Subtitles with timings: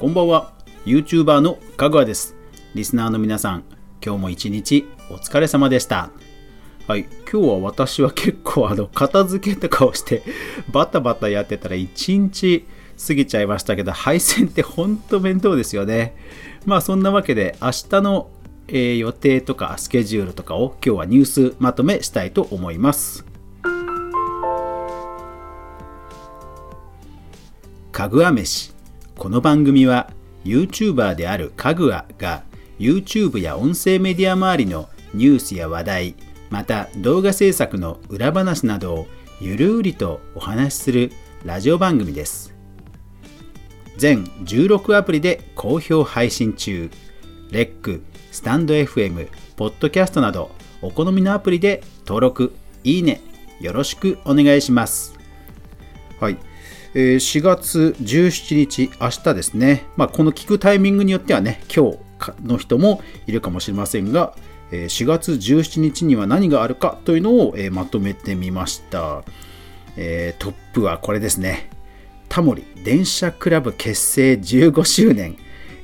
[0.00, 0.54] こんばんは。
[0.86, 2.34] YouTuber のかぐわです。
[2.74, 3.64] リスナーの皆さん
[4.02, 6.10] 今日も一日お疲れ様でした。
[6.88, 7.02] はい。
[7.30, 10.22] 今日は私は結構あの片付けとかをして
[10.72, 12.66] バタバタやってたら一日
[13.06, 16.16] 過ぎちゃいましたけど配線ってほんと面倒ですよね。
[16.64, 18.30] まあそんなわけで明日の、
[18.68, 23.26] えー、予定とかスケジュールとかを今日はニュースまとめしたいと思います。
[27.92, 28.79] かぐわ飯。
[29.20, 30.10] この番組は
[30.44, 32.42] YouTuber であるかぐわが
[32.78, 36.14] YouTube や音声メディア周りのニュースや話題
[36.48, 39.06] また動画制作の裏話などを
[39.38, 41.12] ゆるうりとお話しする
[41.44, 42.54] ラジオ番組です。
[43.98, 46.90] 全16アプリで好評配信中。
[47.50, 53.20] レック、スタンド FM、ポッドキャストなどお好みのアプリで登録、いいね
[53.60, 55.12] よろしくお願いします。
[56.18, 56.49] はい。
[56.94, 61.98] え4月17日、明日ですね、まあ、この聞くタイミングによってはね、今日
[62.42, 64.34] の人もいるかもしれませんが、
[64.70, 69.22] 4月17日には何があるかというのをまとめてみました。
[69.94, 71.70] トップはこれですね。
[72.28, 75.36] タモリ電車クラブ結成15周年。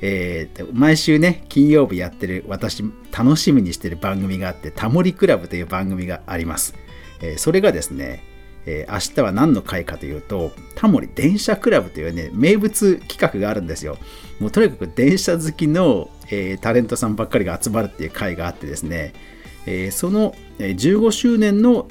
[0.03, 2.84] えー、毎週ね、金曜日やってる、私、
[3.17, 6.75] 楽しみにしてる番組があって、タモリクラブという番組があります。
[7.23, 8.23] えー、それがですね、
[8.67, 13.97] えー、明日は何の会かというと、タモリ電車クラブというね、名物企画があるんですよ。
[14.41, 19.14] もうとにかく電車好きの、えー、タレントさんばっかりが集まるっていう会があってですね、
[19.67, 21.87] えー、その15周年の、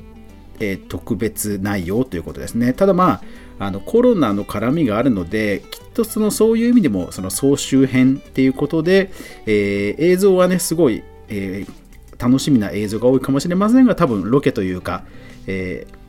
[0.59, 2.73] えー、特別内容ということですね。
[2.73, 3.21] ただま
[3.59, 9.11] あ、あのコロナの絡みがあるので、きっとそのそういう意味でもその総集編っていうことで、
[9.45, 15.05] えー、映像はね、すごい、えー、楽しみな映像が多いかもしれませんが、多分ロケというか、
[15.47, 16.04] えー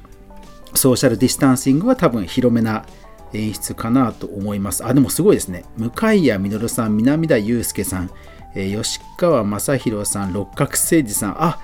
[0.77, 2.85] ソーシャルディスタンシングは多分広めな
[3.33, 4.85] 演出かなと思います。
[4.85, 5.65] あ、でもすごいですね。
[5.77, 8.11] 向谷実さん、南田祐介さん、
[8.55, 11.61] え、吉川正宏さん、六角誠治さん、あ、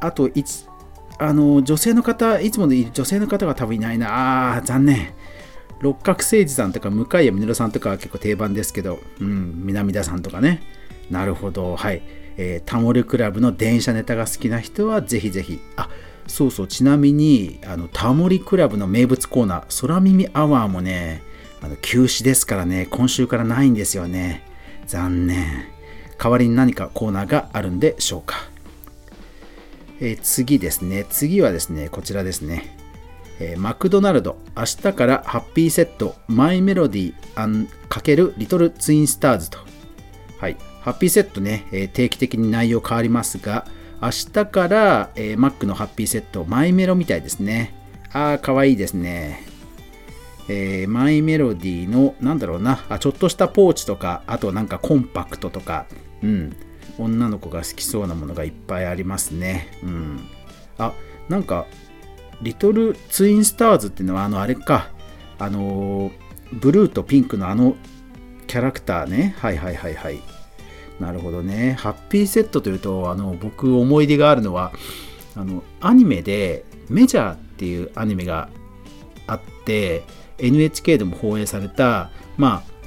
[0.00, 0.66] あといつ、
[1.18, 4.56] あの、女性の方、いつものいる女性の方が多分いないな。
[4.56, 5.12] あ残念。
[5.80, 10.62] 六角誠治さんとか向谷実さんとかは結構定番ですけど、うん、南田さんとかね。
[11.10, 11.76] なるほど。
[11.76, 12.02] はい。
[12.36, 15.58] えー、タモリクラブの電車ネタが好きな人はぜひぜひ。
[15.76, 15.88] あ、
[16.28, 21.22] そうそう、ちなみに、あの、タモリクラブの名物コーナー、空耳アワーもね、
[21.60, 24.44] あの休止ですからね、今週からないんですよね。
[24.86, 25.66] 残念。
[26.18, 28.48] 代わりに何かコーナーがあるんでしょうか。
[30.00, 31.06] えー、次ですね。
[31.10, 32.76] 次はですね、こちらですね。
[33.40, 39.58] えー、マクドナルド、明日からハッピーセット、マイメロディー×リトルツインスターズと。
[40.38, 40.56] はい。
[40.80, 43.66] ハッピーセットね、えー、定期的に内容変わりますが、
[44.00, 47.74] 明日から、えー、Mac のハッピーセット、マイメロみたいですね。
[48.12, 49.42] あー、かわいいですね。
[50.48, 55.86] えー、マイメロディーの、なんだろうなあ、ちょっとしたポーチとか、あとなんかコンパクトとか、
[56.22, 56.56] うん、
[56.98, 59.68] 女の子が好きそうなものがいっぱいありますね。
[59.82, 60.26] うん。
[60.78, 60.92] あ、
[61.28, 61.66] なんか、
[62.40, 64.90] リトルツインスターズっていうのは、あの、あれか、
[65.38, 66.12] あのー、
[66.52, 67.76] ブルーとピンクのあの
[68.46, 69.34] キャラクターね。
[69.38, 70.20] はいはいはいはい。
[71.00, 71.76] なるほどね。
[71.78, 74.72] ハッピーセットというと、あの、僕思い出があるのは、
[75.36, 78.48] あの、アニメで、メジャーっていうアニメが
[79.26, 80.02] あって、
[80.38, 82.78] NHK でも放映された、まあ、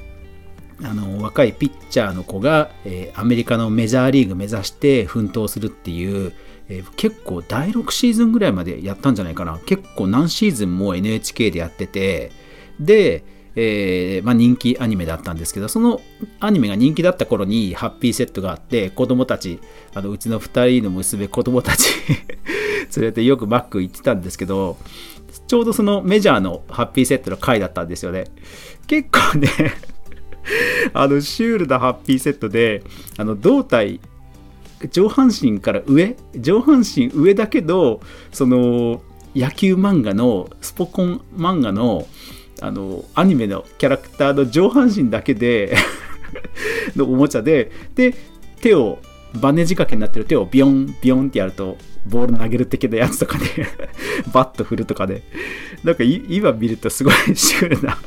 [0.83, 6.33] あの若いピッチャーの子が、えー、アメリカのメジャーリーグ目指して奮闘するっていう、
[6.69, 12.31] えー、結構第6シーズンぐらいまでやったんじゃないかな結構何シーズンも NHK でやってて
[12.79, 13.23] で
[13.55, 15.99] えー、まあ、人気アニメだったんですけどその
[16.39, 19.59] アニメが人気だった頃にハッピーセットがあって子供たち
[19.93, 21.89] あのうちの2人の娘子供たち
[22.95, 24.77] 連れてよくマック行ってたんですけど
[25.47, 28.25] ちょうどそのメジャーのハッピーセットの回だったんですよね。
[28.87, 29.49] 結構ね
[30.93, 32.83] あのシュールなハッピーセットで
[33.17, 33.99] あの胴体
[34.91, 38.01] 上半身から上上半身上だけど
[38.31, 39.01] その
[39.35, 42.07] 野球漫画のスポコン漫画の
[42.61, 45.75] あのアニメのキャラクターの上半身だけで
[46.95, 48.13] のおもちゃでで
[48.61, 48.99] 手を
[49.33, 51.77] バネ仕掛けになってる手をビヨンビヨンってやると
[52.07, 53.45] ボール投げる的なやつとかで
[54.33, 55.23] バット振るとかで。
[55.83, 57.97] なんか今見るとすごいシュールな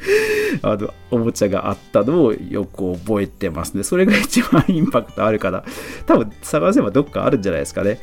[0.62, 3.82] あのおもちゃがあったのをよく覚えてますね。
[3.82, 5.64] それが一番インパクトあるから。
[6.04, 8.00] 多分探せばどっかあるんじゃないですかね。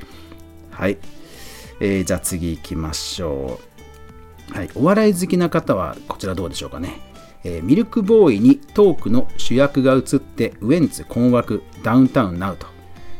[0.71, 0.97] はい、
[1.79, 3.72] えー、じゃあ次行きましょう。
[4.51, 6.99] はい、お笑い好きな方はこちらどうでしょうかね、
[7.43, 12.67] えー、ミルクボーイにトークの主役が映ってウエンツ困惑ダウンタウンナウと、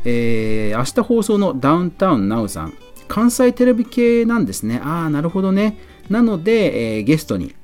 [0.04, 2.74] えー、明日放送のダウンタウンナウさん
[3.08, 4.80] 関西テレビ系なんですね。
[4.82, 5.76] ああなるほどね。
[6.08, 7.54] なので、えー、ゲストに、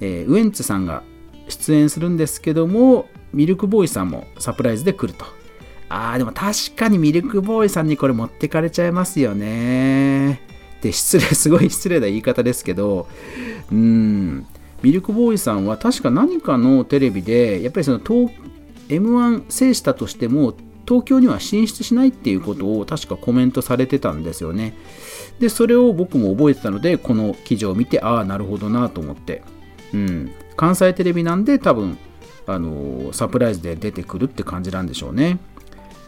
[0.00, 1.02] え、ウエンツさんが
[1.48, 5.24] 出演するんですけどもミルクボーイさんもサプライズで来ると。
[5.88, 10.47] あーでも確かにミルクボーイさんにこれ持ってかれちゃいますよね。
[10.78, 13.08] って失礼 すごい失礼な言い方ですけど
[13.70, 14.46] うん
[14.82, 20.54] ミルクボーイさんは確か何かのテレビでやっぱりその M1 制したとしても
[20.88, 24.74] 東京には進出しないっていうことを確かコメントされてたんですよね。
[25.38, 29.42] で、それを僕も覚えてたので、この記事を見て、ああ、なるほどなと思って。
[29.92, 30.32] うん。
[30.56, 31.98] 関西テレビなんで多分、
[32.46, 35.38] あのサプライズで出てくるって感じなんでしょうね。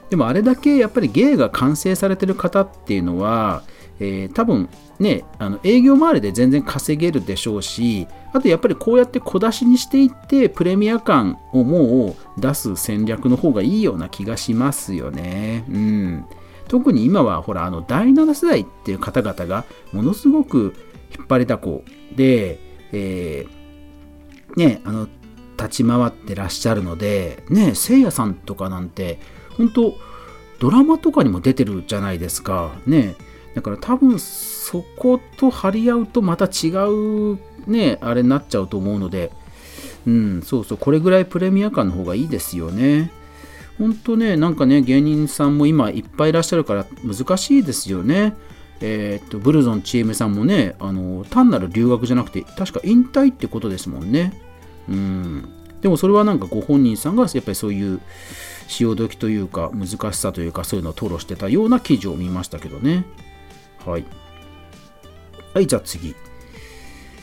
[0.08, 3.62] でもあれだけやっぱり芸が完成されてる方っていうのは、
[4.00, 4.68] えー、多分
[4.98, 15.64] ね、あの営業周りで全然稼げるでしょうし、あとやっぱりこうやって小出しにしていって、プレミア感をもう出す戦略の方がいいような気がしますよね。
[15.68, 16.24] うん。
[16.68, 20.74] 特に今はほら、あの第7世代っていう方々がものすごく
[21.16, 21.84] 引っ張りだこ
[22.16, 22.58] で、
[22.92, 25.08] えー、ね、あの、
[25.58, 29.18] 立ち回ってらっしゃるので、ね、せいやさんとかなんて、
[29.58, 29.94] 本当
[30.58, 32.72] ドラマとかにも出てるじゃないですか。
[32.86, 33.14] ね。
[33.54, 39.30] だから多分そこと張り合うとまた違うね、あれになっちゃうと思うので、
[40.06, 43.10] うん、そうそう、これぐらいプレミア感の方がいいですよね。
[43.78, 48.34] ほんとね、なんかね、芸人さんも今いっぱいいらっしゃるから難しいですよね。
[48.80, 54.32] えー、っと、ブルゾンチームさんもね、あの、単なる留学じゃなくて、確か引退ってことですもんね。
[54.88, 55.48] うん。
[55.80, 58.00] でもそれはなんかご本人さんがやっぱりそういう
[58.68, 63.04] 潮時というか難しさというかそういうのを吐露してたような記事を見ましたけどね。
[63.86, 64.04] はい。
[65.54, 66.14] はい、じゃあ次。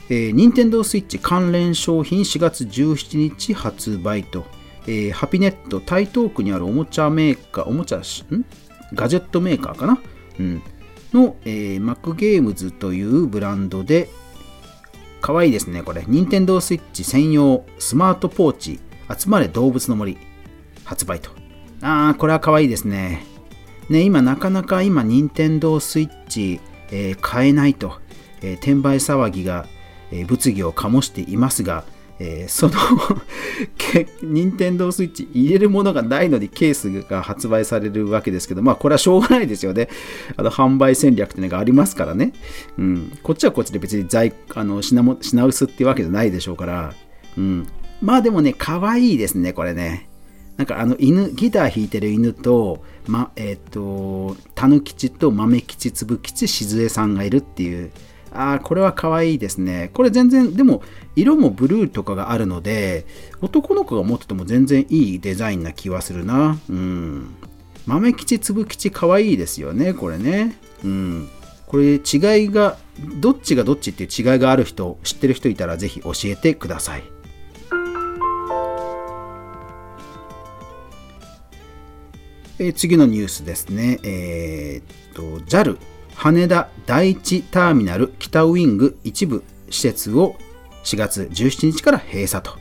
[0.10, 4.46] えー、任天堂 switch 関連商品4月17日発売と、
[4.84, 8.02] えー、ハピネット台東区にあるおもちゃメーカー、おもちゃ、ん？
[8.94, 10.00] ガジェットメーカーかな、
[10.40, 10.62] うん、
[11.14, 14.10] の、えー、マックゲームズというブランドで、
[15.20, 16.06] かわいいですね、これ。
[16.08, 18.80] 任天堂 switch 専用スマートポーチ、
[19.18, 20.18] 集まれ動物の森、
[20.86, 21.32] 発売と。
[21.82, 23.26] あー、これはかわいいですね。
[23.90, 26.60] ね、今なかなか今、任天堂 switch、
[26.92, 28.00] えー、買えないと、
[28.42, 29.66] えー、転売騒ぎが
[30.12, 31.84] え物議を醸していますが、
[32.20, 32.74] えー、その
[34.24, 39.90] 任天堂スイッチ入れるものがないのにケースが発売されるわけですけど、まあこれはしょうがないですよね。
[40.36, 42.34] あの販売戦略っていうのがありますからね。
[42.78, 43.18] うん。
[43.22, 46.94] こっちはこっちで別に在あの品も品薄っていうわけじゃないでしょうから。
[47.38, 47.68] うん。
[48.02, 50.10] まあでもね、可愛いですね、これね。
[50.58, 57.92] なんかあの犬、ギター弾いてる犬と、ま、えっ、ー、と、たぬきちと豆吉、つぶ吉、しずえさんがいるっていう、
[58.32, 59.92] ああ、これは可愛いですね。
[59.94, 60.82] これ全然、でも、
[61.16, 63.06] 色もブルーとかがあるので、
[63.42, 66.58] 男の子が持ってても全然いいデザインな気はするな。
[66.70, 67.36] うん。
[67.86, 70.58] 豆吉、粒吉、可愛いですよね、これね。
[70.84, 71.30] うん。
[71.68, 72.78] これ違いが、
[73.20, 77.04] どっちがどっちっていう違いがある人、知ってる人いたらぜひ教えてください。
[82.60, 84.00] えー、次のニュースですね。
[84.04, 85.78] えー、っと、JAL
[86.16, 90.36] 羽田第一ターミナル北ウィング一部施設を
[90.84, 92.58] 4月17日から閉鎖と。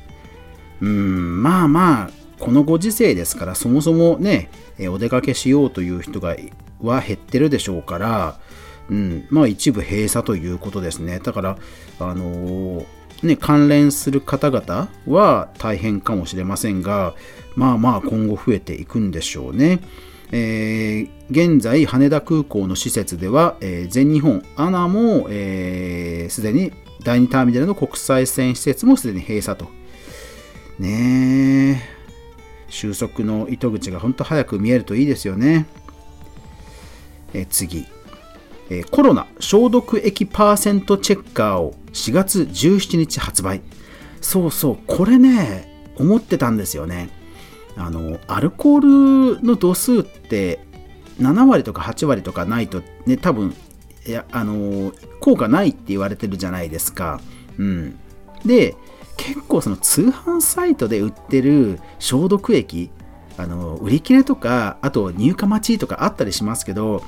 [0.83, 4.51] うん、まあまあ、このご時世ですから、そもそもね、
[4.91, 6.37] お出かけしようという人が
[6.83, 8.39] は減ってるでしょうから、
[8.91, 11.21] うん、まあ一部閉鎖ということですね。
[11.21, 11.59] だから、
[11.99, 12.87] あのー、
[13.23, 17.15] ね、関連する方々は大変かもしれませんが、
[17.55, 19.81] まあまあ今後増えていくんでしょうね。
[20.33, 26.73] えー、現在羽田空港の施設では、えー、全日本アナもすで、えー、に
[27.05, 29.67] 第2ターミナルの国際線施設もすでに閉鎖と。
[30.79, 31.97] ねえ
[32.69, 35.67] 収束の糸口が本当早く見えるといいですよね、
[37.33, 37.87] えー、次、
[38.91, 43.63] コロナ消毒液パーセントチェッカーを4月17日発売。
[44.21, 47.11] そうそうこれね思ってたんですよね。
[47.77, 50.61] あのアルコールの度数って
[51.21, 53.55] 7割とか8割とかないとね多分
[54.07, 57.21] いやあの効果ないって言われてるじゃないですか。
[57.59, 57.99] うん、
[58.45, 58.77] で
[59.17, 62.91] 結構その通販サイトで売ってる消毒液
[63.37, 67.03] あの売り切れとかあと入荷待ちとかあったりしますけど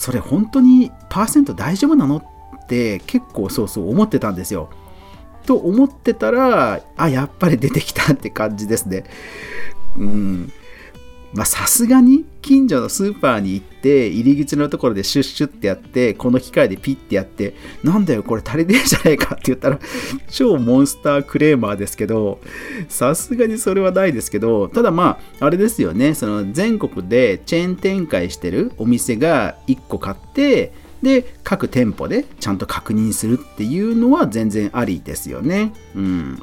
[0.00, 2.16] それ本当にパーセント大丈夫なの？
[2.16, 4.70] って結構そうそう思ってたんですよ。
[5.44, 9.04] と思ってたらあやっぱり出てきたって感じですね。
[9.98, 10.52] うん。
[11.32, 19.78] まあさすがに近所のスーパーに行って入り口のところでシュッシュってやってこの機械でピッてやってなんだよこれ足りねえじゃねえかって言ったら
[20.28, 22.40] 超モンスタークレーマーですけど
[22.88, 30.72] さすがにそれはないですけどただまああれですよねその全国でチェーン展開してるお店が1個買って
[31.02, 36.42] で各店舗でちゃんと確認するっていうのは全然ありですよねうん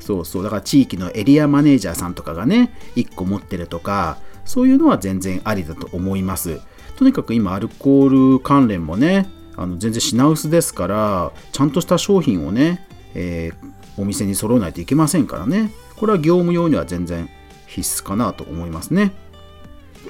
[0.00, 0.42] そうそう。
[0.42, 4.18] だから地域のエリアマネージャーさんとかがね、1個持ってるとか、
[4.48, 6.60] そういうのは全然ありだと思います。
[6.96, 15.70] とにかく今、アルコール関連もね、あの全然品薄ですから、ちゃんとした商品をね、えー、お店に揃えないといけませんからね。
[15.96, 17.28] これは業務用には全然
[17.66, 19.12] 必須かなと思いますね。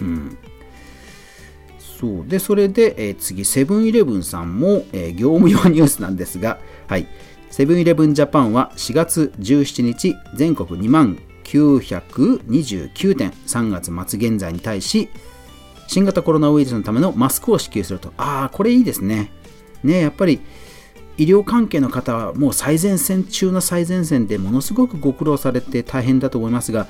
[0.00, 0.38] うん。
[2.00, 7.08] そうでそれで、えー、次セブンイレブンさんも、えー、業務用ニュースなんですがはい
[7.50, 11.18] セブンイレブンジャパンは4月17日全国2万
[11.48, 15.08] 929点3月末現在に対し
[15.86, 18.12] 新型コロナウイルスのためのマスクを支給すると。
[18.18, 19.32] ああこれいいですね。
[19.82, 20.40] ねやっぱり
[21.16, 26.86] 医療関係の方はもう最前線中の最前線でものすごくご苦労されて大変だと思いますが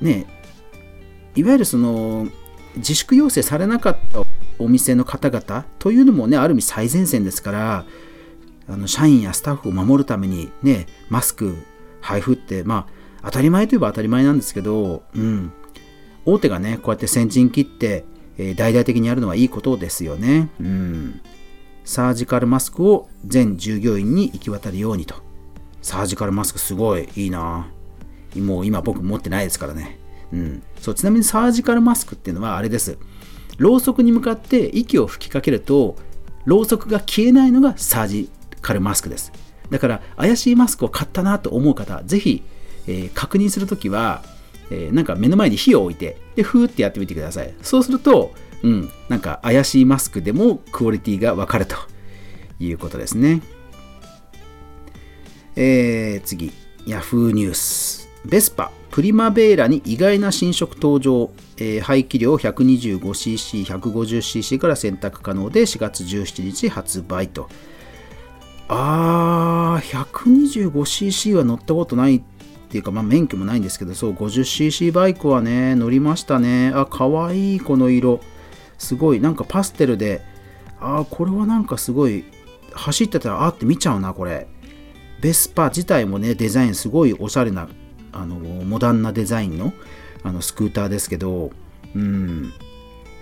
[0.00, 0.26] ね
[1.34, 2.28] いわゆるその
[2.76, 4.22] 自粛要請されなかった
[4.60, 7.84] お店の方々というのもねある意味最前線ですから
[8.68, 11.56] あの社員やスタッフを守るためにねマスク
[12.00, 15.52] 配布ってまあ当たり前といえば当たり前なんですけど、うん、
[16.24, 18.04] 大手がねこうやって先陣切って、
[18.38, 21.20] えー、大々的にやるのはいいことですよね、うん、
[21.84, 25.16] サージカルマスクを全従業員に行き渡るようにと。
[25.82, 27.68] サージカルマスクすごいいいな。
[28.36, 29.98] もう今僕持ってないですからね。
[30.32, 32.98] うん、そうちなみにサージカルマスクっていうのはあれです。
[33.58, 35.96] ろうそくに向かって息を吹きかけると
[36.44, 38.30] ろうそくが消えないのがサージ
[38.62, 39.32] カルマスクです。
[39.70, 42.42] だから怪しいマスクを買ったなと思う方ぜひ、
[42.86, 44.22] えー、確認するときは、
[44.70, 47.54] えー、なんか目の前に火を置いてでふーってやってみてください。
[47.62, 48.32] そうすると
[48.62, 51.76] うんなんか怪しいマスクでもクオリティがわかると
[52.58, 53.42] いうことですね。
[55.56, 56.52] えー、次。
[56.86, 58.08] Yahoo ニュース。
[58.24, 67.48] ベスパプリマベーラに意外な新色登場、えー、排気量 125cc、150cc から選択可能で4月17日発売と。
[68.68, 72.22] あー、125cc は乗ったことない
[72.70, 76.70] っていうか、まあ、免許もないんですけど、そう、50cc バイクはね、乗りましたね。
[76.72, 78.20] あ、かわいい、この色。
[78.78, 80.22] すごい、なんかパステルで、
[80.78, 82.24] あー、これはなんかすごい、
[82.72, 84.46] 走ってたら、あって見ちゃうな、これ。
[85.20, 87.68] ベスパ自体もね、デザインすごいおしゃれな
[88.12, 89.72] あのモダンなデザインの
[90.22, 91.50] あのスクーターですけど、
[91.94, 92.52] うん。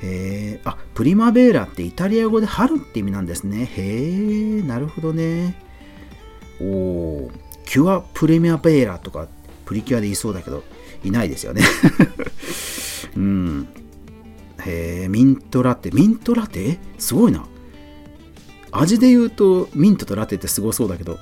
[0.03, 3.65] へえ、あ、プリマベーラってイタリア語で春って意味なんですね。
[3.65, 5.55] へえ、なるほどね。
[6.61, 7.31] お
[7.65, 9.29] キュアプレミアベーラとか
[9.69, 10.65] プリキュアでいそうだけど、
[11.05, 11.61] いないですよね。
[13.15, 13.69] うん。
[14.65, 15.91] へえ、ミントラテ。
[15.91, 16.79] ミントラテ？
[16.97, 17.45] すごいな。
[18.73, 21.19] 味で言うとミントとラテってすごそうだけど、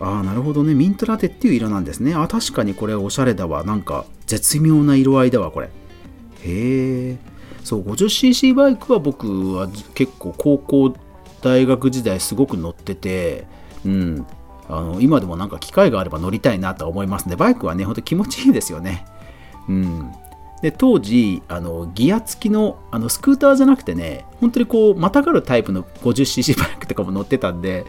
[0.00, 0.74] ああ、なるほどね。
[0.74, 2.14] ミントラテっていう色なんですね。
[2.14, 3.64] あ、確かにこれおしゃれだわ。
[3.64, 5.68] なんか絶妙な色合いだわ、これ。
[5.68, 5.70] へ
[6.44, 7.16] え。
[7.64, 10.94] そう、50cc バイクは僕は結構高校、
[11.40, 13.46] 大学時代すごく乗ってて、
[13.86, 14.26] うん。
[14.68, 17.36] あの今でもなんか機会があれば乗りたいなとは思いますね。
[17.36, 19.06] バイクはね、ほんと気持ちいいですよね。
[19.68, 20.12] うん。
[20.62, 27.84] で当時あのギア付きのあのスクーターじゃなくてね本当にこうまたがるタイプの 50cc バイクとかも乗ってたんで、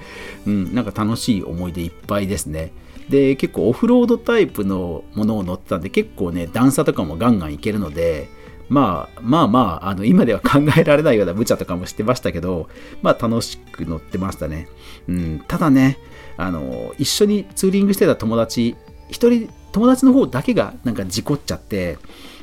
[0.46, 2.72] うん、なんか楽しい思い出いっぱいですね
[3.10, 8.30] で結構オフロードタイプのものを乗ってたんで結構ね段差とかもガンガンいけるので
[8.70, 12.70] まあまあまああの今では考えられないような無茶とかもしてましたけど
[13.02, 14.68] まあ楽しく乗ってましたね、
[15.08, 15.98] うん、ただね
[16.40, 18.76] あの一緒にツーリングしてた友達
[19.10, 21.98] 一人友達の方だけがなんか事故っちゃって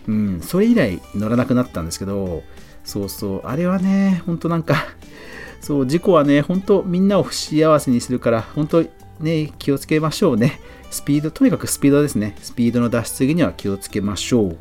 [0.09, 2.43] うん、それ以来乗らなくなったんですけど、
[2.85, 4.87] そうそう、あれはね、ほんとなんか
[5.61, 8.85] そう、事故はね、ほんとみんなを不幸せにするから、本当
[9.21, 10.61] ね、気をつけましょうね。
[10.91, 12.37] スピード、とにかくスピードですね。
[12.41, 14.57] スピードの出しすぎには気をつけましょう。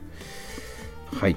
[1.15, 1.35] はい。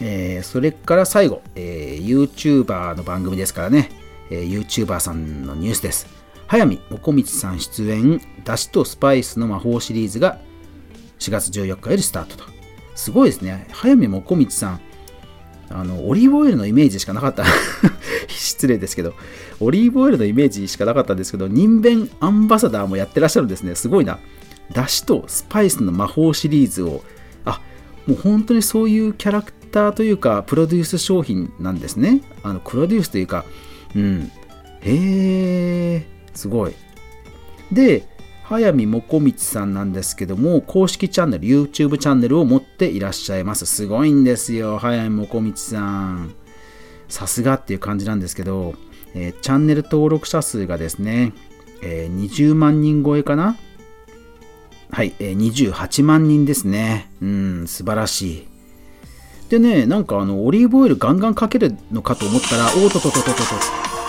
[0.00, 3.90] えー、それから最後、えー、YouTuber の番組ですからね、
[4.30, 6.21] えー、YouTuber さんのニュースです。
[6.52, 10.38] 早見もこみちさん出演、だしとスパイスの魔法シリーズが
[11.18, 12.44] 4月14日よりスタートと。
[12.94, 13.66] すごいですね。
[13.70, 14.80] 早見もこみちさん。
[15.70, 17.46] あの、オリーブオイルのイメージしかなかった。
[18.28, 19.14] 失礼ですけど、
[19.60, 23.74] オリーブオイルのイメージしかなかったんですけど、人弁アンバサダーもやってらっしゃるんですね。
[23.74, 24.18] すごいな。
[24.74, 27.02] だしとスパイスの魔法シリーズを、
[27.46, 27.62] あ、
[28.06, 32.20] もう本当にそういうキャラクターというか、プロデュース商品なんですね。
[32.42, 33.46] あの、プロデュースというか、
[33.96, 34.30] うん。
[34.82, 36.74] へえ、すごい。
[37.70, 38.06] で、
[38.44, 43.66] 早見もこみちさんなんですけども、公式チャンネル、YouTube チャンネルを持っていらっしゃいます。
[43.66, 46.34] すごいんですよ、早見もこみちさん。
[47.08, 48.74] さすがっていう感じなんですけど、
[49.14, 51.32] えー、チャンネル登録者数がですね、
[51.82, 53.56] えー、20万人超えかな？
[54.90, 55.36] はい、えー、
[55.72, 57.10] 28万人ですね。
[57.22, 58.46] うん、素晴らしい。
[59.48, 64.01] でね、なんかあの、オリーブオイルガンガンかけるのかと思ったら、おーとととととと。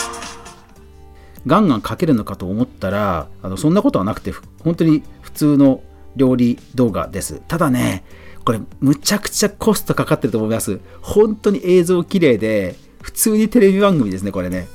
[1.46, 4.34] ガンガンかけるのかと思ったらあのそんなことはなくて
[4.64, 5.82] 本当に普通の
[6.16, 7.42] 料理動画です。
[7.48, 8.04] ただね
[8.46, 10.80] これむちゃくちゃコストかかってると思います。
[11.02, 14.68] 本当に映像綺麗で普通にテレビ番組ですねこれね。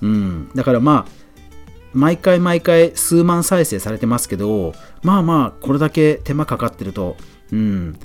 [0.00, 0.50] うん。
[0.54, 1.22] だからまあ
[1.92, 7.16] 毎回毎回数万再生されてますけどまあまあこれだけ手間かかってると
[7.52, 7.98] うん。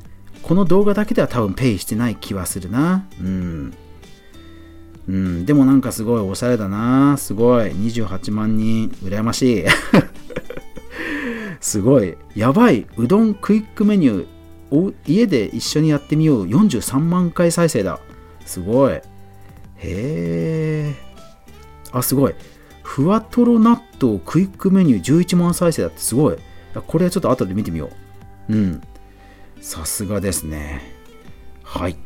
[0.44, 3.06] この動画だけでは多分ペイしてない気はするな。
[3.20, 3.74] うん。
[5.08, 7.18] うん、でもなんかすごいおしゃれだな。
[7.18, 7.72] すごい。
[7.72, 8.90] 28万人。
[9.04, 9.66] 羨ましい。
[11.62, 12.18] すごい。
[12.36, 12.86] やばい。
[12.98, 14.94] うどんクイックメニュー。
[15.06, 16.46] 家で一緒にやってみよう。
[16.46, 18.00] 43万回再生だ。
[18.46, 18.94] すごい。
[18.94, 19.02] へ
[19.78, 20.96] え
[21.92, 22.36] あすごい。
[22.84, 26.00] ふわとろ納豆クイックメニュー11万再生だって。
[26.00, 26.38] すごい。
[26.86, 27.90] これはちょっと後で見てみよ
[28.50, 28.54] う。
[28.54, 28.82] うん。
[29.62, 30.82] さすがですね。
[31.64, 31.98] はい。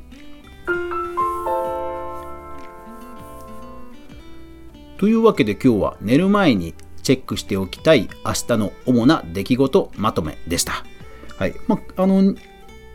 [5.01, 10.85] というわけで今日は寝る前にチェックしておきたい明日の主な出来事まとめでした。
[11.39, 12.35] はいまあ、の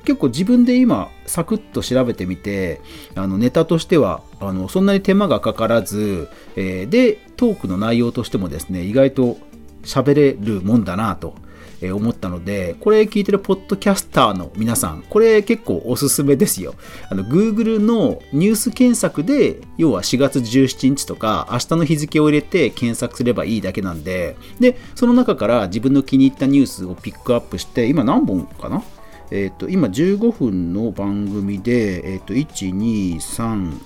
[0.04, 2.80] 結構自分で今サクッと調べてみて
[3.16, 9.36] あのネタとしてはあのそんなに手間がかからず、えー、でトークの内容としてもですね意外と
[9.82, 11.34] 喋れるもんだなと
[11.82, 16.74] 思ったので、これ聞いてるポッドキャスターの皆さん、これ結構おすすめですよ。
[17.10, 28.82] の、Google のニュース検索で、要は4月17日とか、明日の日付を入れて検索すればいいだけなんで、で、その中から自分の気に入ったニュースをピックアップして、今何本かな？
[29.30, 33.80] えっ、ー、と、今15分の番組で、えっ、ー、と、1、2、3、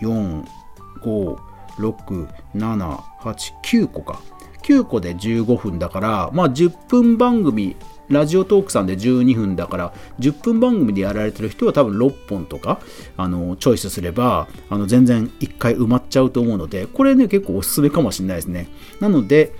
[0.00, 0.44] 4、
[1.02, 1.36] 5、
[1.78, 4.20] 6、7、8、9個か。
[4.68, 7.74] 9個で15分だから、まあ10分番組、
[8.08, 12.80] ラジオトークさんで12分だから、10分番組でやられてる人は多分6本とか、
[13.16, 18.68] あの、チョイスすれば、あの、全然1回埋まっちゃうと思うので、これね、結構おすすめかもしれないですね。
[19.00, 19.52] なので、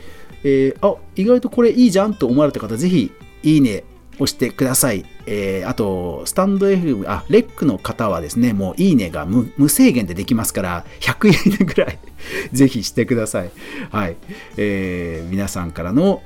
[0.45, 3.11] えー、あ、意外とこれいいじゃんと思われた方、ぜひ、
[3.43, 3.85] いいね、
[4.19, 5.05] 押してください。
[5.27, 11.99] えー、あと、スタンド FM、あ、レックの方はですね、もういいねが無制限でできますから、100いいねぐらい
[12.53, 13.51] ぜひしてください。
[13.91, 14.17] はい。
[14.57, 16.23] えー、皆さんからの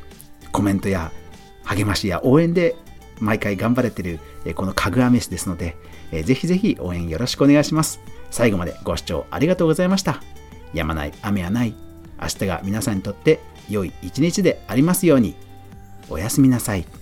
[0.52, 1.12] コメントや
[1.64, 2.76] 励ましや応援で
[3.20, 4.20] 毎回頑張れてる、
[4.54, 5.76] このかぐわ飯ですので、
[6.10, 8.00] えー、ぜひぜひ応援よろしくお願いします。
[8.30, 10.22] 最後までご視聴ありがとうございました。
[10.72, 11.74] やまない雨はない。
[12.20, 15.34] 明日が皆さんにとって良い一日でありますように。
[16.08, 17.01] おやすみなさい。